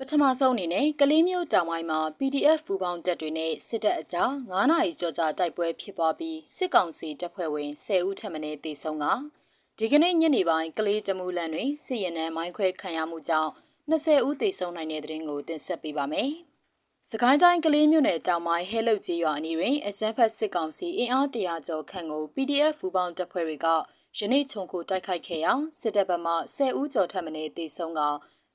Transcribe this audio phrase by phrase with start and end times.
[0.00, 9.04] ပထမဆုံးအနေနဲ့ကလေးမျိုးတောင်ပိုင်းမှာ PDF ပူပေါင်းတပ်တွေနဲ့စစ်တပ်အကြား9နာရီကျော်ကြာတိုက်ပွဲဖြစ်ပွားပြီးစစ်ကောင်စီတပ်ဖွဲ့ဝင်10ဦးထပ်မံတေဆုံးက
[9.78, 13.50] ဒီကနေ့ညနေပိုင်းကလေးတမူလန်တွင်စစ်ရင်နှံမိုင်းခွဲခံရမှုကြောင့်
[13.90, 16.30] 20ဦးသေဆုံးနိုင်တဲ့တဲ့ရင်ကိုတင်ဆက်ပေးပါမယ်။
[17.10, 23.66] စကိုင်းတိုင်းကလေးမြို့နယ်တောင်ပိုင်းဟဲလုတ်ကြီးရွာအနီးတွင်အကြမ်းဖက်စစ်ကောင်စီအင်အားတရာကျော်ခန့်ကို PDF ပူပေါင်းတပ်ဖွဲ့တွေက
[24.18, 28.02] ယနေ့ခြုံကိုတိုက်ခိုက်ခဲ့ရာစစ်တပ်ဘက်မှ10ဦးကျော်ထပ်မံတေဆုံးက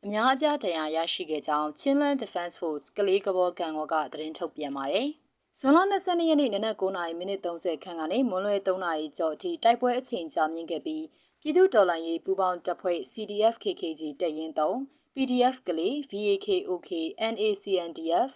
[0.06, 5.08] အများအပြားတရားရရှိခဲ့ကြောင်း Chinland Defense Force ကလေးကဘောကန်ဝကသတင်းထုတ်ပြန်ပါတယ်။
[5.60, 11.04] ဇွန်လ22ရက်နေ့နနက်9:30မိနစ်30ခန့်ကနေမွန်းလွဲ3နာရီကျော်အထိတိုက်ပွဲအချိန်ကြာမြင့်ခဲ့ပြီး
[11.42, 16.90] ပြည်သူတော်လှန်ရေးပူးပေါင်းတပ်ဖွဲ့ CDF KKG တပ်ရင်း3 PDF ကလေး VAKOK
[17.34, 18.30] NACNDF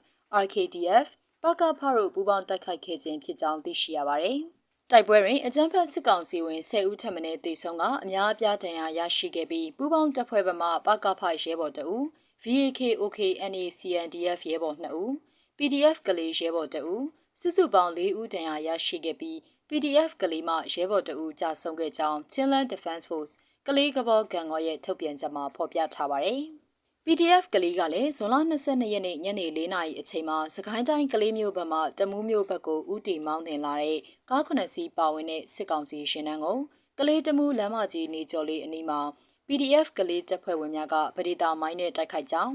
[0.44, 1.08] RKDF
[1.44, 4.40] ပကဖတို့ပူးပေါင်းတိုက်ခိုက်ခဲ့ခြင်းဖြစ်ကြောင်းသိရှိရပါတယ်။
[4.96, 12.04] တိုက်ပွဲတွင်အကြမ်းဖက်စစ်ကောင်စီဝင်10ဦးထပ်မံတေဆုံးကအများအပြားဒဏ်ရာရရှိခဲ့ပြီးပူးပေါင်းတပ်ဖွဲ့ဘက်မှပကဖရဲဘော်2ဦး
[12.44, 13.20] VAK OK
[13.52, 15.12] NACNDF ရဲဘော်2ဦး
[15.58, 17.04] PDF ကလေးရဲဘော်2ဦး
[17.40, 19.38] စုစုပေါင်း4ဦးဒဏ်ရာရရှိခဲ့ပြီး
[19.70, 23.34] PDF ကလေးမှရဲဘော်2ဦးကြာဆုံးခဲ့ကြောင်း Chinland Defense Force
[23.68, 26.44] ကလေးကဘောဂံကောရဲ့ထုတ်ပြန်ချက်မှာဖော်ပြထားပါတယ်။
[27.08, 36.58] PDF ကလေးကလည်းဇွန်လ22ရက်နေ့ညနေ4နာရီအချိန်မှာစကိုင်းတိုင်းကလေးမျိုးဘက်မှတမူးမျိုးဘက်ကိုဥတီမောင်းတင်လာတဲ့ကားခုနှစ်စီးပါဝင်တဲ့စစ်ကောင်စီရှင်နှန်းကို
[37.00, 39.00] ကလေးတမူးလမ်းမကြီးနေကျော်လေးအနီးမှာ
[39.48, 42.54] PDF ကလေးတပ်ဖွဲ့ဝင်များကဗဒေတာမိုင်းနဲ့တိုက်ခိုက်ကြောင်း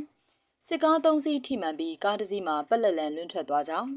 [0.66, 3.91] စစ်ကား၃စီးထိမှန်ပြီးကားတစ်စီးမှာပက်လက်လန်လွင့်ထွက်သွားကြောင်း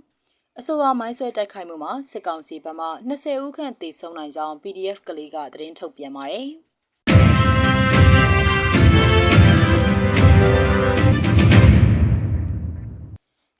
[0.59, 6.49] အဆိုပါမိုင်းဆွဲတိုက်ခိုက်မှုမှာစစ်ကောင်စီဘက်မှ20ဦးခန့်သေဆုံးနိုင်ကြောင်း PDF ကလေးကသတင်းထုတ်ပြန်ပါတယ်။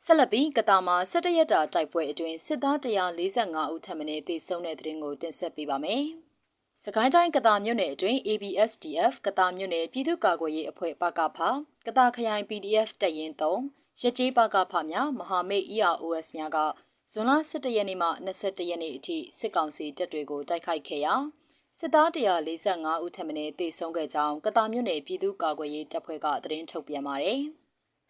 [0.06, 6.03] ဆက်လက်ပြီးကတာမှာ17ရက်တာတိုက်ပွဲအတွင်းစစ်သား145ဦးထပ်မံတေဆုံးတဲ့တဲ့ရင်ကိုတင်ဆက်ပေးပါမယ်။
[6.84, 11.40] စကိုင်းတိုင်းကတာမြို့နယ်အတွင်း ABSDF ကတာမြို့နယ်ပြည်သူ့ကာကွယ်ရေးအဖွဲ့ပကဖ
[11.85, 16.57] ကတာခရိုင် PDF တပ်ရင်း3ရကြေးပကဖများမဟာမိတ် EROS များက
[17.11, 21.16] ဇွန်လ17ရက်နေ့မှ21ရက်နေ့အထိစစ်ကောင်စီတပ်တွေကိုတိုက်ခိုက်ခဲ့ရာ
[21.78, 27.41] စစ်သား145ဦးထပ်မံတေဆုံးခဲ့ကြောင်းကတာမြို့နယ်ပြည်သူ့ကာကွယ်ရေးတပ်ဖွဲ့ကသတင်းထုတ်ပြန်ပါတယ်။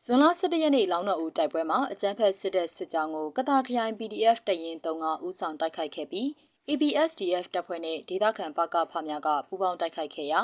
[0.06, 6.28] ဇွန်လ17ရက်နေ့လောင်းတော်ဦးတိုက်ပွဲမှာအကြမ်းဖက်စစ်တပ်စစ်ကြောင်းကိုကတာခရိုင် PDF တရင်3ကဦးဆောင်တိုက်ခိုက်ခဲ့ပြီး
[6.69, 10.41] ABSDF တပ်ဖွဲ့နဲ့ဒေသခံပကဖများကပူးပေါင်းတိုက်ခိုက်ခဲ့ရာ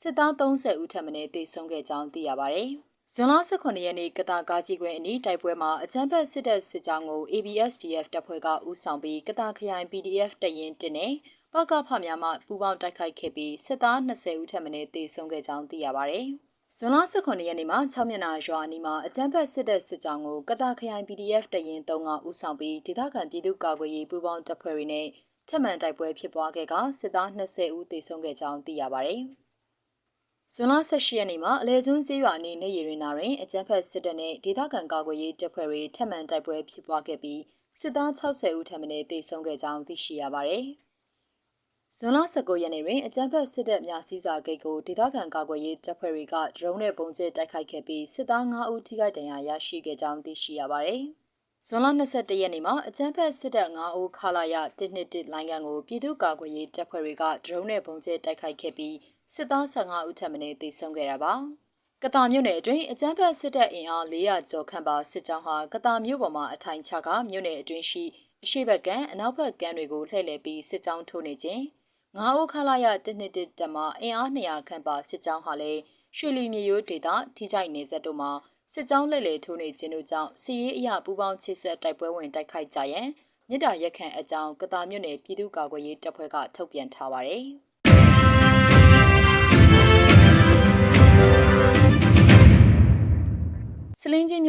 [0.00, 2.64] စစ်သား30ဦးထပ်မံတေဆုံးခဲ့ကြောင်းသိရပါဗျ။
[3.14, 11.12] ဇွန်လ18ရက်နေ့ကတာကားကြီးကွင်းအနီးတိုက်ပွဲမှာအကြမ်းဖက်စစ်တပ်စစ်ကြောင်းကို ABSDF တပ်ဖွဲ့ကဦးဆောင်ပြီးကတာခရိုင် PDF တရင်တင်နဲ့
[11.52, 16.22] ပကဖများမှပူးပေါင်းတိုက်ခိုက်ခဲ့ပြီးစစ်သား20ဦးထပ်မံတေဆုံးခဲ့ကြောင်းသိရပါဗျ။
[16.78, 25.06] ဇွန်လ18ရက်နေ့မှာ6မျက်နှာရွာအနီးမှာအကြမ်းဖက်စစ်တပ်စစ်ကြောင်းကိုကတာခရိုင် PDF တရင်3ကဦးဆောင်ပြီးဒေသခံပြည်သူ့ကာကွယ်ရေးပူးပေါင်းတပ်ဖွဲ့တွေနဲ့
[25.48, 29.14] ထပ်မံတိုက်ပွဲဖြစ်ပွားခဲ့ကစစ်သား20ဦးသေဆုံးခဲ့ကြောင်းသိရပါဗျ။
[30.54, 37.40] ဇွန်လ18ရက်နေ့မှာအလဲကျွန်းစည်းရွာနေနေရီနာတွင်အကြမ်းဖက်စစ်တပ်နဲ့ဒေသခံကာကွယ်ရေးတပ်ဖွဲ့တွေထပ်မံတိုက်ပွဲဖြစ်ပွားခဲ့ပြီး
[37.80, 40.58] စစ်သား60ဦးထပ်မံတေဆုံးခဲ့ကြောင်းသိရှိရပါဗျ။
[41.98, 51.02] ဇွန်လ19ရက်နေ့တွင်အကြမ်းဖက်စစ်တပ်များစီးစာဂိတ်ကိုဒေသခံကာကွယ်ရေးတပ်ဖွဲ့တွေကဒရုန်းနဲ့ပုံကျဲတိုက်ခိုက်ခဲ့ပြီးစစ်သား9ဦးထိခိုက်ဒဏ်ရာရရှိခဲ့ကြောင်းသိရှိရပါတယ်။
[51.66, 58.96] ဇွန်လ22ရက်နေ့မှာအကြမ်းဖက်စစ်တပ်9ဦးခလာရ121လိုင်းကန်ကိုပြည်သူ့ကာကွယ်ရေးတပ်ဖွဲ့တွေကဒရုန်းနဲ့ပုံကျဲတိုက်ခိုက်ခဲ့ပြီး
[59.34, 61.34] စစ်သား15ဦးထပ်မံတေဆုံးခဲ့တာပါ။
[62.02, 68.04] ကတာမြို့နယ်အတွင်းအကြမ်းဖက်စစ်တပ်အင်အား400ကျော်ခန့်ပါစစ်ကြောင်းဟာကတာမြို့ပေါ်မှာအထိုင်ချကမြို့နယ်အတွင်းရှိ
[68.44, 71.62] အရှိဘက်ကန်အနောက်ဘက်ကမ်းတွေကိုလှည့်လည်ပြီးစစ်ကြောင်းထိုးနေခြင်း
[72.18, 72.86] ငါးဦးခလာရ
[73.18, 75.80] 121တမအင်အား200ခန့်ပါစစ်ကြောင်းဟာလည်း
[76.16, 78.30] ရွှေလီမြေရိုးဒေသထိကြိုက်နေဆက်တို့မှာ
[78.72, 83.08] စစ်ကြောင်းလက်လေထိုးနေခြင်းတို့ကြောင့်စီရေးအရာပူပေါင်းချစ်ဆက်တိုက်ပွဲဝင်တိုက်ခိုက်ကြရန်
[83.48, 87.44] မြစ်တာရက်ခန့်အကြောင်းကတာမြို့နယ်ပြည်သူ့ကာကွယ်ရေးတပ်ဖွဲ့ကထုတ်ပြန်ထားပါတယ်။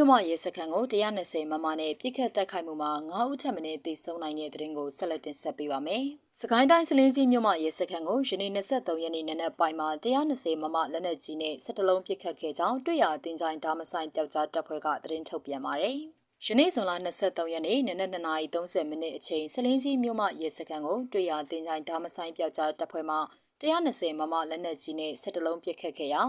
[0.04, 6.04] မြို့မရဲစခန်းကို120မမနဲ့ပြစ်ခတ်တိုက်ခိုက်မှုမှာ9ဦးထပ်မံတေဆုံးနိုင်တဲ့တဲ့ရင်ကိုဆက်လက်တင်ဆက်ပေးပါမယ်။
[6.42, 15.98] စကိုင်းတိုင်းစလင်းချင်းမြို့မရဲစခန်းကိုယနေ့23ရက်နေ့နနက်ပိုင်းမှာ120မမလက်နက်ကြီးနဲ့စစ်တလုံးပစ်ခတ်ခဲ့ကြောင်းတွေ့ရတင်ကြိုင်ဒါမဆိုင်ပျောက်ကြားတပ်ဖွဲ့ကသတင်းထုတ်ပြန်ပါတယ်။
[16.46, 16.92] ယနေ့ဇွန်လ
[17.24, 23.18] 23ရက်နေ့နနက်2:30မိနစ်အချိန်စလင်းကြီးမြို့မရဲစခန်းကိုတွေ့ရတင်ကြိုင်ဒါမဆိုင်ပျောက်ကြားတပ်ဖွဲ့မှ
[23.64, 26.22] 120မမလက်နက်ကြီးနဲ့စစ်တလုံးပစ်ခတ်ခဲ့ရာ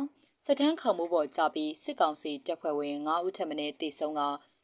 [0.46, 4.20] စကန်းခေါမှုပေါ်ကြပြီးစစ်ကောင်စီတပ်ဖွဲ့ဝင်9ဦးထပ်မံတေဆုံးက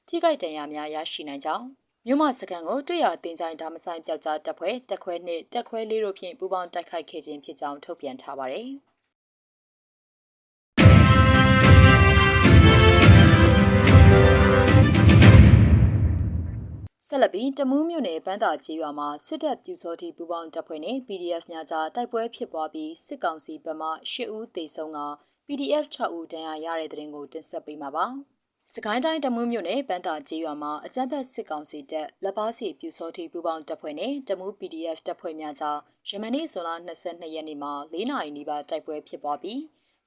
[0.09, 1.67] ထိခိုက်ဒဏ်ရာများရရှိနိုင်ကြောင်း
[2.07, 8.71] မြို့မစကန်ကိုတွေ့ရတင်ကြိုင်ဒါမဆိုင်ပျောက်ကြားတက်ဖွဲ့တက်ခွဲနှင့်တက်ခွဲလေးတို့ဖြင့်ပူးပေါင်းတိုက်ခိုက်ခဲ့ခြင်းဖြစ်ကြောင်းထုတ်ပြန်ထားပါတယ်။
[17.13, 24.99] ဆက်လက်ပြီးတမူးမြို့နယ်ပန်းသာကြီးရွာမှာစစ်တပ်ပြူစောတိပူပေါင်းတပ်ဖွဲ့နဲ့ PDF များကြားတိုက်ပွဲဖြစ်ပွားပြီးစစ်ကောင်စီဘက်မှ၈ဦးသေဆုံးက
[25.47, 28.07] PDF 6ဦးဒဏ်ရာရတဲ့တဲ့ရင်ကိုတင်ဆက်ပေးမှာပါ။
[28.73, 35.79] စကိုင်းတိုင်းတမူးမြို့နယ်ပန်းသာကြီးရွာမှာအကြမ်းဖက်စစ်ကောင်စီတပ်လက်ပါစီပြူစောတိပူပေါင်းတပ်ဖွဲ့နဲ့တမူး PDF တပ်ဖွဲ့များကြား
[36.09, 36.71] ယမနေ့ဇွန်လ
[37.05, 39.61] 22ရက်နေ့မှာ၄နာရီနီးပါးတိုက်ပွဲဖြစ်ပွားပြီး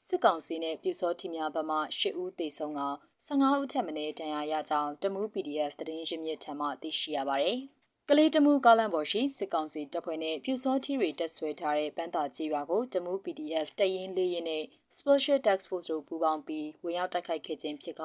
[0.07, 2.81] စစ်ကောင်စီနဲ့ပြူစောတိများဘက်မှ၈ဦးသေဆုံးက
[3.25, 7.59] 15ဦးထက်မနည်းဒဏ်ရာရကြောင်းတမူး PDF သတင်းရင်းမြစ်ထံမှသိရှိရပါတယ်။
[8.09, 14.63] ကလေးတမူကားလန်ပေါ်ရှိစစ်ကောင်စီတပ်ဖွဲ့နဲ့ပြူစောထီတွေတက်ဆွဲထားတဲ့ပန်းတာကြီးရွာကိုတမူး PDF တရင်လေးရင်နဲ့
[14.97, 18.01] Special Task Force တို့ပူးပေါင်းပြီးဝင်ရောက်တိုက်ခိုက်ခဲ့ခြင်းဖြစ်က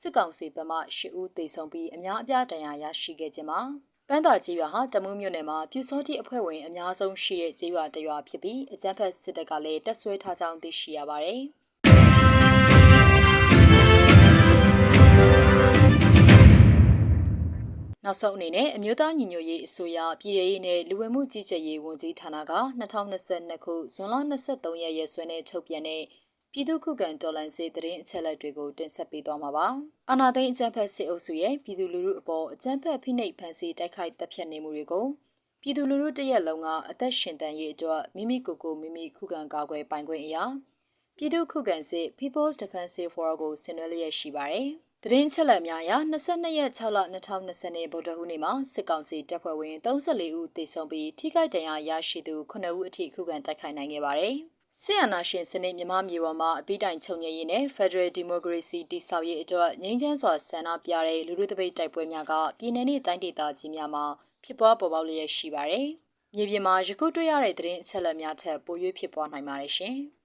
[0.00, 3.60] စစ်ကောင်စီဘက်မှ၈ဦးသေဆုံးပြီးအများအပြားဒဏ်ရာရရှိခဲ့ခြင်းမှာ
[4.08, 11.40] ပန်းသာကြီးရွာဟာတမူးမြို့နယ်မှာပြူစောတိအဖွဲ့ဝင်အများဆုံးရှိတဲ့ကြီးရွာတစ်ရွာဖြစ်ပြီးအကြမ်းဖက်စစ်တပ်ကလည်းတပ်ဆွဲထားကြောင်းသိရှိရပါတယ်။
[18.04, 24.14] နောက်ဆုံးအနေနဲ့အမျိုးသားညီညွတ်ရေးအစိုးရပြည်ထရေးနဲ့လူဝင်မှုကြီးကြပ်ရေးဝန်ကြီးဌာနက2022ခုဇွန်လ
[24.48, 26.02] 23ရက်ရက်စွဲနဲ့ထုတ်ပြန်တဲ့
[26.56, 29.66] ပြည်သူ့ခုခံတော်လှန်ရေးသတင်းအချက်အလက်တွေကိုတင်ဆက်ပေးသွားမှာပါ။
[30.10, 35.06] အာနာသိန်းအကြံဖက်စစ်အုပ်စုရဲ့ပြည်သူလူထုအပေါ်အကြံဖက်ဖိနှိပ်ဖန်ဆီးတိုက်ခိုက်တပ်ဖြတ်နေမှုတွေကို
[35.62, 40.44] ပြည်သူလူထုတရက်လုံးကအသက်ရှင်တန်ရေးအတွက်မိမိကိုယ်ကိုမိမိခုခံကာကွယ်ပိုင်ခွင့်အရာ
[41.16, 44.68] ပြည်သူ့ခုခံစစ် People's Defensive Forum ကိုဆင်နွှဲလျက်ရှိပါတယ်။
[45.02, 54.36] သတင်းချက်လက်များအရ22ရက်6လ2020ဗုဒ္ဓဟူးနေ့မှာစစ်ကောင်စီတပ်ဖွဲ့ဝင်34ဦးသေဆုံးပြီးထိခိုက်ဒဏ်ရာရရှိသူ9ဦးအထိခုခံတိုက်ခိုက်နိုင်ခဲ့ပါတယ်။
[54.82, 64.04] ဆီယနာရှင်စနစ်မြမမြေပေါ်မှာအပိတိုင်ချုပ်ငြိရေးနဲ့ Federal Democracy တည်ဆောက်ရေးအတွက်ငြိမ်းချမ်းစွာဆန္ဒပြတဲ့လူလူတပိတ်တိုက်ပွဲများကပြည်내နဲ့တိုင်းဒေသကြီးများမှာ
[64.44, 65.88] ဖြစ်ပွားပေါ်ပေါက်လျက်ရှိပါတယ်။
[66.34, 69.96] မြေပြင်မှာယခုတွေ့ရတဲ့သတင်းအချက်အလက်များထက်ပို၍ဖြစ်ပွားနိုင်ပါတယ်ရှင်။